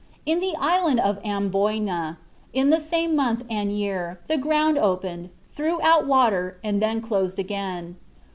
[0.25, 2.17] "In the island of Amboyna,
[2.53, 7.37] in the same month and year, the ground opened, threw out water and then closed
[7.37, 7.97] again."